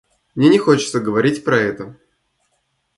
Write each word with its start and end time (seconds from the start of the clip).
Мне 0.33 0.49
не 0.49 0.57
хочется 0.57 0.99
говорить 0.99 1.43
про 1.45 1.57
это. 1.59 1.95